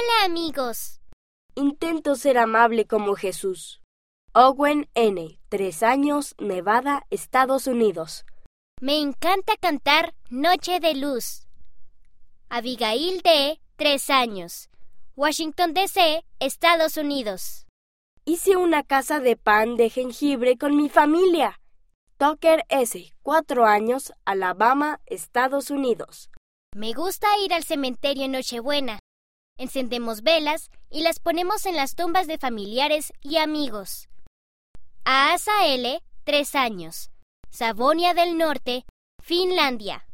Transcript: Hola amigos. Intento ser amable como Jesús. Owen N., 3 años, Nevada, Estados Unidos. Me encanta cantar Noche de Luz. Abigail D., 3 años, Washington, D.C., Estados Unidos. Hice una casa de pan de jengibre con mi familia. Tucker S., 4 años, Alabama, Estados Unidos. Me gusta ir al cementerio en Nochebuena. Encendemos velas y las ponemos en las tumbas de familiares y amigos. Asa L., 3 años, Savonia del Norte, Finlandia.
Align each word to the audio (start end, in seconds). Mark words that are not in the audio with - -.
Hola 0.00 0.24
amigos. 0.24 1.02
Intento 1.54 2.14
ser 2.14 2.38
amable 2.38 2.86
como 2.86 3.16
Jesús. 3.16 3.82
Owen 4.32 4.88
N., 4.94 5.38
3 5.50 5.82
años, 5.82 6.34
Nevada, 6.38 7.06
Estados 7.10 7.66
Unidos. 7.66 8.24
Me 8.80 8.98
encanta 8.98 9.56
cantar 9.60 10.14
Noche 10.30 10.80
de 10.80 10.94
Luz. 10.94 11.46
Abigail 12.48 13.20
D., 13.20 13.60
3 13.76 14.10
años, 14.10 14.70
Washington, 15.16 15.74
D.C., 15.74 16.24
Estados 16.38 16.96
Unidos. 16.96 17.66
Hice 18.24 18.56
una 18.56 18.84
casa 18.84 19.20
de 19.20 19.36
pan 19.36 19.76
de 19.76 19.90
jengibre 19.90 20.56
con 20.56 20.76
mi 20.76 20.88
familia. 20.88 21.60
Tucker 22.16 22.64
S., 22.70 23.12
4 23.22 23.66
años, 23.66 24.14
Alabama, 24.24 25.00
Estados 25.04 25.70
Unidos. 25.70 26.30
Me 26.74 26.94
gusta 26.94 27.26
ir 27.44 27.52
al 27.52 27.64
cementerio 27.64 28.24
en 28.24 28.32
Nochebuena. 28.32 29.00
Encendemos 29.60 30.22
velas 30.22 30.70
y 30.88 31.02
las 31.02 31.18
ponemos 31.18 31.66
en 31.66 31.76
las 31.76 31.94
tumbas 31.94 32.26
de 32.26 32.38
familiares 32.38 33.12
y 33.20 33.36
amigos. 33.36 34.08
Asa 35.04 35.66
L., 35.66 36.02
3 36.24 36.54
años, 36.54 37.10
Savonia 37.50 38.14
del 38.14 38.38
Norte, 38.38 38.86
Finlandia. 39.22 40.06